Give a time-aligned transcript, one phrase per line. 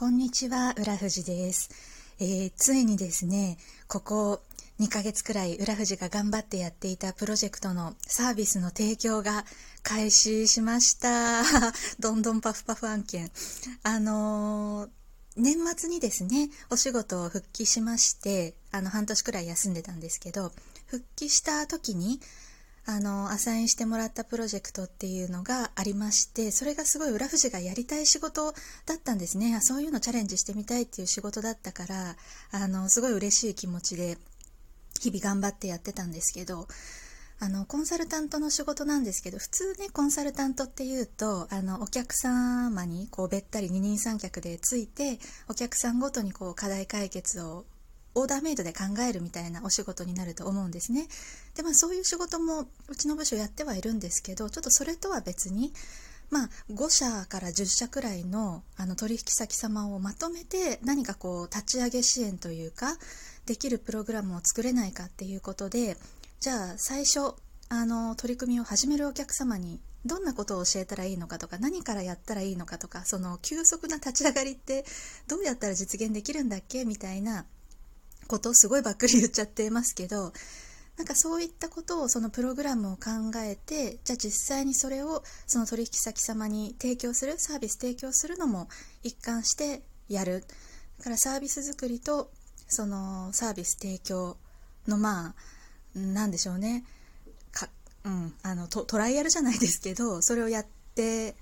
[0.00, 1.68] こんにちは、浦富です、
[2.20, 4.40] えー、ついにですね、ここ
[4.80, 9.44] 2ヶ月くらい浦富が頑張ってやっていたプロジェクトのサービスの提供が
[9.82, 11.42] 開始しました。
[12.00, 13.30] どんどんパフパフ案件。
[13.82, 14.90] あのー、
[15.36, 20.50] 年末にですね、お仕事を復帰しまして、あの、半年くらい休んでたんですけど、
[20.86, 22.22] 復帰した時に、
[22.86, 28.52] あのアサインしてもらったプロジェクトっていうのがありましてそれがすごい浦富士がやりたい仕事
[28.86, 29.58] だったんですね。
[29.60, 32.16] そういうのチャレンジしてみたいっていう仕事だったから
[32.50, 34.18] あのすごい嬉しい気持ちで
[35.00, 36.66] 日々頑張ってやってたんですけど
[37.42, 47.64] あのコンサルタントの仕事なんですけど普通ねコンサルタントっていうとあのお客様にこうべったり二人三脚でついてお客さんごとにこう課題解決を
[48.14, 51.06] オーダーメイドで考えるみたいなお仕事になると思うんですね。
[51.54, 55.72] でまあそういう仕事もうちの部署やってはいるんですけどちょっとそれとは別に
[56.30, 62.96] まあ、5社から10社くらいのあの取引先様をまとめて何かこう立ち上げ支援というか
[63.46, 65.96] できるプログラムを作れないかっていうことで
[66.38, 67.34] じゃあ最初
[67.68, 74.84] あの取り組みを始めるお客様にどんなことを教えたらいいのかとか何からやったらいいのかとかその急速な立ち上がりって
[75.28, 77.44] どうやったら実現できるんだっけみたいな
[78.30, 80.32] ことすごいばっくり言っちゃってますけど
[80.96, 88.68] なんかそういったことをそのプログラムを考えてじゃあ実際にそれをその取引先様に提供するサービス提供するのも
[89.02, 90.44] 一貫してやる。
[90.98, 92.30] だからサービス作りと
[92.68, 94.36] そのサービス提供
[94.86, 95.34] のまあ
[95.94, 96.84] 何でしょうね。
[97.50, 97.68] か、
[98.04, 101.34] うん、あのトライアルじゃないですけどそれをやって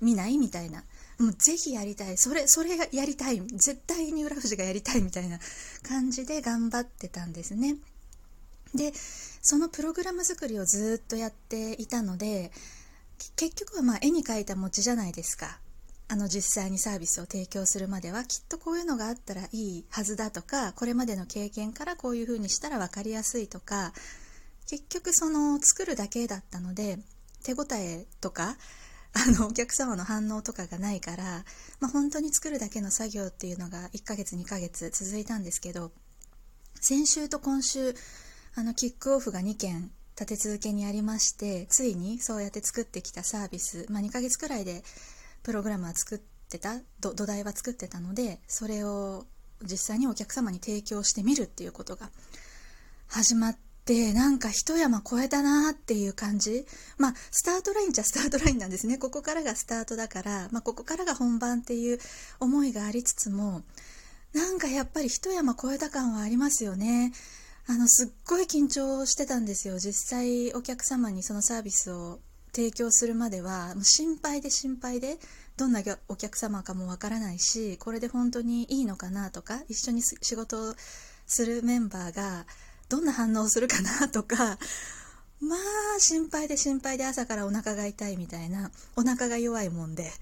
[0.00, 0.84] みないみたいな。
[1.24, 2.18] もうぜひやりたい。
[2.18, 5.38] それそれがやりたい絶対に浦富士がやりたいみたいな
[5.82, 7.76] 感じで頑張ってたんですね。
[8.74, 8.92] で
[9.40, 12.50] そのプログラム作りをずっとやっていたので
[13.36, 15.58] 結局はま絵に描いた餅じゃないですか。
[16.06, 18.24] あの実際にサービスを提供するまでは。
[18.24, 23.94] きっとこういうのがあったらいいはずだとかこれまでの経験からこういうふうにしたら分かりやすいとか
[24.68, 26.98] 結局その作るだけだったので
[27.42, 28.56] 手応えとか
[29.14, 31.44] あのお客様の反応とかがないから、
[31.80, 35.92] まあ、本当に作るだけの作業っていうのが1ヶ月2ヶ月続いたんですけど
[36.80, 37.94] 先週と今週
[38.56, 44.82] あのキックオフが2件立て続けにありましてついにそうやって作ってきたサービス、まあ、2ヶ月くらいで
[45.42, 46.18] プログラムは作っ
[46.50, 49.24] てた土台は作ってたのでそれを
[49.62, 52.10] 実際にお客様に提供してみるっていうことが
[53.08, 56.66] 始まっでなんか一山越えたなっていう感じ。
[56.96, 58.96] まあスタートラインじゃスタートラインなんですね。
[58.96, 61.98] ここからがスタートだから、まあ、ここからが本番っていう
[62.40, 63.62] 思いがありつつも
[64.32, 67.12] なんかやっぱり一山越えた感はありますよね。
[67.66, 69.78] あのすっごい緊張してたんですよ。
[69.78, 72.20] 実際お客様にそのサービスを
[72.54, 75.18] 提供するまでは心配で心配で
[75.56, 80.74] どんなお客様かもわからないしこれで本当にいいのかなとか一緒に仕事を
[81.26, 82.46] するメンバーが
[82.88, 84.58] どんな反応するかなとか
[85.40, 90.12] まあ心配で心配で朝からお腹が痛いみたいなお腹が弱いもんで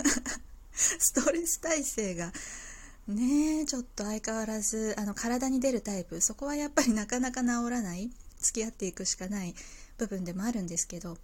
[0.72, 2.32] ストレス耐性が
[3.08, 9.54] ねえちょっと相変わらずあの体に出るタイプそこはやっぱりなかなか治らない付き合っていくしかない
[9.98, 11.16] 部分でもあるんですけど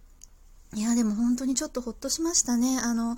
[0.75, 2.79] いやでも本当にちょっとほっとしましたね。
[2.79, 3.15] あの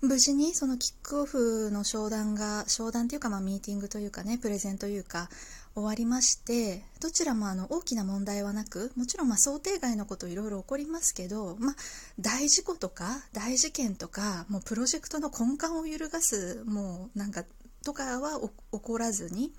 [0.00, 5.28] 無事にそのキックオフの商談が商談というかまあミーティングというかねプレゼンというか
[5.76, 11.74] 終わりましてどちらもあの大きな問題はなくもちろんま想定外のこといろいろ起こりますけど、まあ、
[12.18, 13.04] 大事故とか
[13.34, 17.44] 大事件とかもうプロジェクトの根幹を揺るがすもうなんか
[17.84, 18.40] とかは
[18.72, 19.52] 起こらずに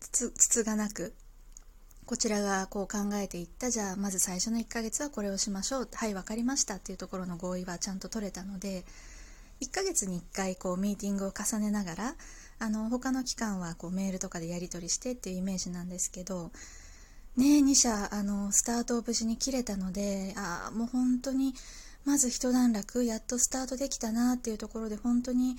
[0.00, 1.14] つつがなく
[2.04, 8.84] こちらがこう考えていったじゃあまず最初の1ヶ月はこれをしましょうはい分かりましたっていうところの合意はちゃんと取れたので
[9.62, 12.14] 1ヶ月に1回こうミーティングを重ねながら
[12.64, 16.50] あの他の期間はこうメールとかでやり取りしてっていうイメージなんですけど
[17.36, 21.52] ね2社あのスタートを無事に切れたのであもう本当に
[22.06, 25.56] まず一段落やっとスタートできたなっていうところで本当に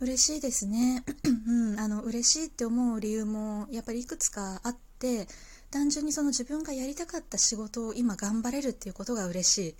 [0.00, 1.04] 嬉しいですね、
[1.46, 5.28] うん、あの嬉しいって思う理由もやっぱりいくつかあって
[5.70, 9.74] 単純にその自分がやりたかった仕事を今頑張れるっていうことが嬉しい。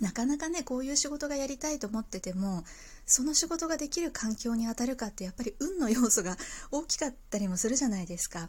[0.00, 2.64] なかなかねこういう仕事がやりたいと思ってても
[3.06, 6.36] その仕事ができる環境に当たるかってやっぱり運の要素が
[6.70, 8.48] 大きかったりもするじゃないですか。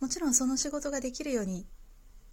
[0.00, 1.66] もちろんその仕事ができるように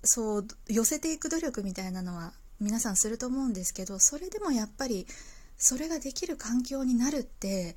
[0.04, 5.07] そう寄せていく努力みたいなのは皆さんすると思うんですけどそれでもやっぱり
[5.57, 7.75] それができる環境になるって、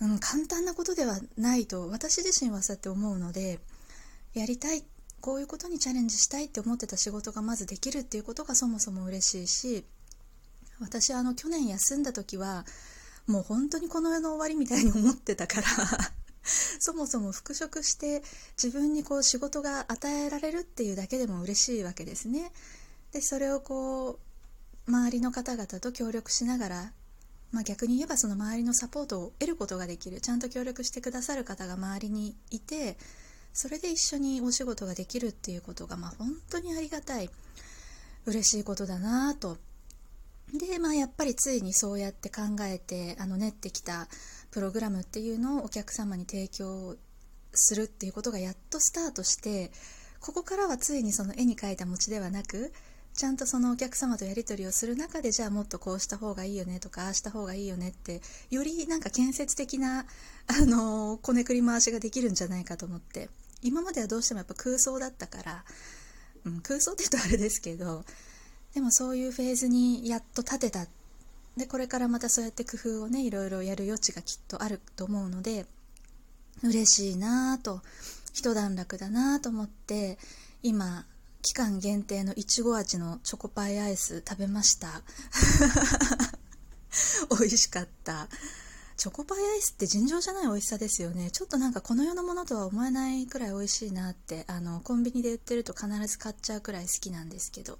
[0.00, 3.60] うん、簡単なことではないと私自身はそうやって思うので
[4.34, 4.84] やりたいっ
[5.24, 9.86] こういうことにチャレンジしたいって思ってた仕事がまずできるっていうことがそもそも嬉しいし
[10.80, 12.66] 私あの去年休んだ時は
[13.26, 15.66] もう本当にこの世の終わりみたいに思ってたから
[16.78, 18.22] そもそも復職して
[18.62, 22.52] 自分にこう仕事が与えられるっていうだけでも嬉しいわけですね。
[23.12, 24.18] でそれをこ
[24.86, 26.92] う周りの方々と協力しながら、
[27.50, 32.98] まあ、逆に言えばその周りのサポートを得ることができるちゃんと協力してくださる方が周りにいて
[33.54, 37.30] それで一緒にお仕事ができるっていうことが、まあ、本当にありがたい
[38.26, 39.56] 嬉しいことだなと。
[40.52, 44.08] で、まあ、やっぱりついにそうやって考えてあの練ってきた
[44.50, 46.96] プログラムっていうのをお客様に提供
[47.52, 49.70] するっていうことがやっとスタートして
[50.20, 52.72] ここからはついにその絵に描いた餅ではなく
[53.14, 60.06] ちゃんとそのお客様とやり取りをする中でじゃあもっとこうした方がいいよねとかああした方がいいよねってよりなんか建設的な
[60.48, 63.28] あのこねくり回しができるんじゃないかと思って。
[63.64, 65.64] 今まではどうしてもやっぱ空想だったから、
[66.44, 68.04] うん、空想って言うとあれですけど
[68.74, 70.86] でもそういうフェーズにやっと立てた。
[71.56, 75.66] でこれからまたそうやって工夫をねいろいろやる余地がきっとあると思うので
[76.64, 77.80] 嬉しいなぁと
[78.32, 80.18] 一段落だなぁと思って
[80.64, 81.04] 今
[81.42, 85.02] 期間限定のいちご味のチョコパイアイス食べました。
[87.30, 88.28] 美味しかった。
[88.96, 91.30] チョコパイアイスって尋常じゃない美味しさですよね。
[91.30, 97.78] ちょっとなんかこの世のものとは思えないくらい美味しいなってあのコンビニで売ってると必ず買っちゃうくらい好きなんですけど。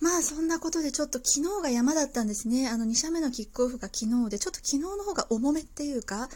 [0.00, 2.68] まあそんなことでちょっと昨日が山だったんですね。
[2.68, 6.28] あの2社目のキックオフが昨日でちょっと昨日の方が重めっていうか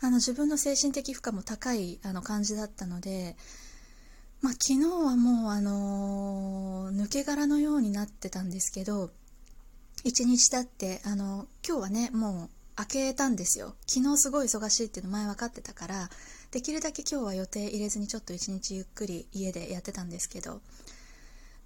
[0.00, 3.36] あの自分の精神的負荷も高いあの感じだったので
[4.42, 9.10] まあ、昨日はもう、あのー、抜け殻のようになってたんですけど
[10.04, 13.74] 1日経ってあの今日はねもう開けたんですよ。
[13.86, 16.08] 昨日すごい忙しいっていうの前分かってたから
[16.50, 20.60] できるだけ今日は予定入れずにちょっと一日ゆっくり家でやってたんですけど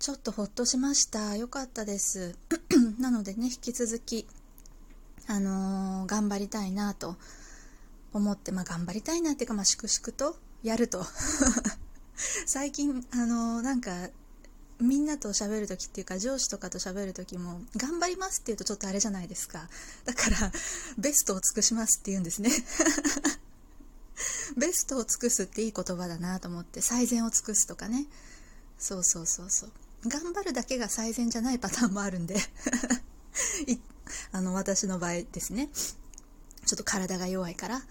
[0.01, 1.37] ちょっとほっとしました。
[1.37, 2.37] よかったです。
[2.99, 4.27] なのでね引き続き
[5.27, 7.17] あのー、頑張りたいなと
[8.13, 11.05] 思ってまあ頑張りたいなっていうかまあ粛々とやると。
[12.47, 14.11] 最近あのー、なんか
[14.81, 19.69] みんなと喋る時っていうか上司とかと喋る時も頑張りますって言うとちょっとあれじゃないですか。
[20.05, 20.53] だから
[20.99, 22.51] ベストを尽くしますって言うんですね。
[24.57, 28.07] ベストを尽くすっていい言葉だなと思って最善を尽くすとかね。
[28.79, 29.73] そうそうそうそう。
[30.07, 32.37] 頑張るだけが最善じゃないパターンもあるんで。
[34.33, 35.71] あの私の場合ですね。
[36.67, 37.83] ちょっと体が弱いから。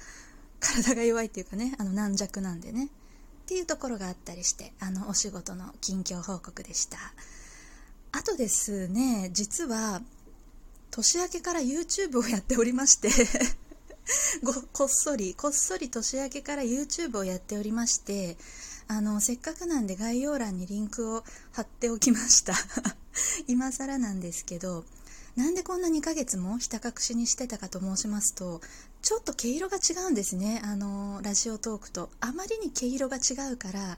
[0.60, 2.90] 体が弱いっていうかねあの軟弱なんでね。
[3.44, 6.98] っていうところがあったりしてあのお仕事の近況報告でした。
[8.14, 10.02] あとですね実は
[10.92, 13.10] 年明けから YouTube をやっておりまして
[14.74, 18.38] こっそりこっそり年明けから YouTube をやっておりまして
[18.88, 22.54] あのせっかくなんで概要欄にリンクを貼っておきました。
[23.48, 24.86] 今更なんですけど
[25.36, 28.62] なんでこんな2ヶ月もひた隠しにしてたかと申しますと
[29.02, 30.62] ちょっと毛色が違うんですね。
[30.64, 32.10] あのラジオトークと。
[32.22, 33.98] あまりに毛色が違うから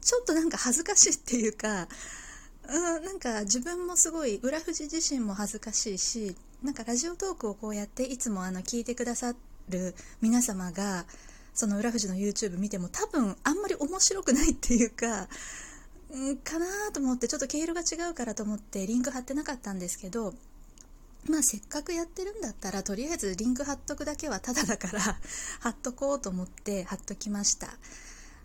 [0.00, 1.88] ちょっとなんか恥ずかしいっていうか
[2.70, 9.34] うん、なんか自分もすごい浦富士自身も恥ずかしいしなんかラジオトークをこうやっていつもあの聞いてくださ
[9.68, 11.04] る皆様が
[11.52, 15.26] その浦富士の YouTube 見ても多分あんまり面白くないっていうか
[16.44, 20.34] かなと思ってちょっと毛色が違うからと思ってリンク貼ってなかったんですけど
[21.28, 25.00] まあせっかくやってるんだったらとりあえずリンク貼っとくだけはタダだから
[25.60, 27.68] 貼っとこうと思って貼っときました。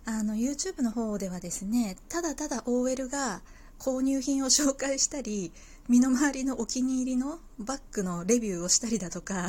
[0.08, 3.42] あの YouTube の方ではですねただただ OL が
[3.80, 5.52] 購入品を紹介したり
[5.88, 9.48] 身の回りのお気に入りのバッグのレビューをしたりだとか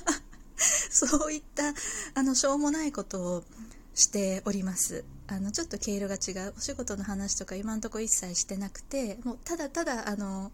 [0.90, 1.72] そういった
[2.14, 3.44] あのしょうもないことを
[3.94, 5.04] しております。
[5.28, 10.52] あのちょっと毛色が違うお仕事の話とか今のところ一切してなくてもうただただあの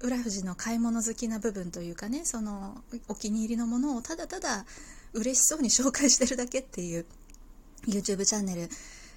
[0.00, 2.76] 浦富士の買い物好きな部分というかねその
[3.08, 4.64] お気に入りのものをただただ
[5.12, 7.06] 嬉しそうに紹介してるだけっていう
[7.86, 8.68] YouTube チャンネル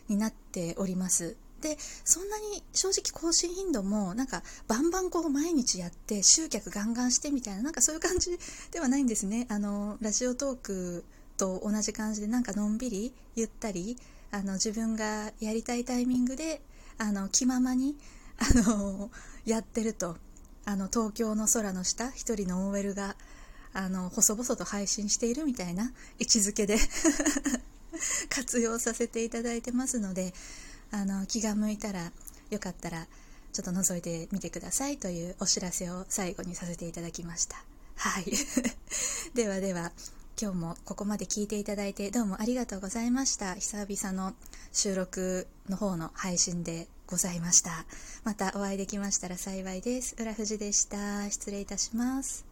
[0.08, 1.36] になっております。
[1.62, 8.38] でそんなに正直更新頻度もなんかバンバンこう毎日やって集客ガンガンしてみたいななんかそういう感じ
[8.72, 9.48] ではないんですね。
[9.50, 11.04] あのラジオトーク
[11.36, 13.98] と同じ感じでなんかのんびりゆったり
[14.32, 16.62] あの自分がやりたいタイミングで
[17.00, 17.96] あの気ままに
[18.38, 19.10] あの
[19.46, 20.18] やってると。
[20.68, 23.16] あの東京の空の下一人の OL が
[23.72, 26.78] あの細々と配信しているみたいな位置づけで
[28.28, 30.34] 活用させていただいてますので
[30.92, 32.12] あの気が向いたら
[32.50, 33.08] よかったら
[33.54, 37.64] ちょっと覗いてみてくださいというお知らせを最後にさせていただきました。
[37.96, 38.26] はい。
[39.36, 39.94] ではでは
[40.40, 43.56] 今日もここまで聞いていただいてどうもありがとうございました。
[43.56, 44.36] 久々の
[44.74, 47.86] 収録の方の配信でございました。
[48.24, 50.16] またお会いできましたら幸いです。
[50.20, 51.30] 浦富士でした。
[51.30, 52.47] 失礼いたします。